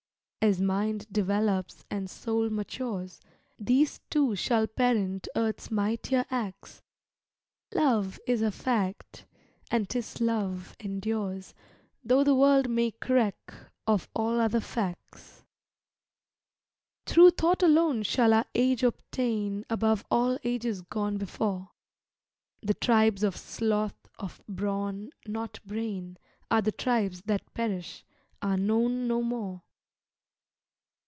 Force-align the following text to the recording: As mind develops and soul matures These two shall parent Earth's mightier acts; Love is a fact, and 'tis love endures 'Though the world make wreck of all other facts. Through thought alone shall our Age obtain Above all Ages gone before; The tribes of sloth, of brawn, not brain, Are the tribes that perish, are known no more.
As 0.43 0.59
mind 0.59 1.05
develops 1.13 1.85
and 1.91 2.09
soul 2.09 2.49
matures 2.49 3.21
These 3.59 3.99
two 4.09 4.35
shall 4.35 4.65
parent 4.65 5.27
Earth's 5.35 5.69
mightier 5.69 6.25
acts; 6.31 6.81
Love 7.75 8.19
is 8.25 8.41
a 8.41 8.49
fact, 8.49 9.27
and 9.69 9.87
'tis 9.87 10.19
love 10.19 10.75
endures 10.79 11.53
'Though 12.03 12.23
the 12.23 12.33
world 12.33 12.67
make 12.71 13.07
wreck 13.07 13.53
of 13.85 14.09
all 14.15 14.39
other 14.39 14.59
facts. 14.59 15.45
Through 17.05 17.29
thought 17.37 17.61
alone 17.61 18.01
shall 18.01 18.33
our 18.33 18.47
Age 18.55 18.81
obtain 18.81 19.63
Above 19.69 20.03
all 20.09 20.39
Ages 20.43 20.81
gone 20.81 21.19
before; 21.19 21.69
The 22.63 22.73
tribes 22.73 23.21
of 23.21 23.37
sloth, 23.37 24.09
of 24.17 24.41
brawn, 24.49 25.11
not 25.27 25.59
brain, 25.67 26.17
Are 26.49 26.63
the 26.63 26.71
tribes 26.71 27.21
that 27.27 27.53
perish, 27.53 28.03
are 28.41 28.57
known 28.57 29.07
no 29.07 29.21
more. 29.21 29.61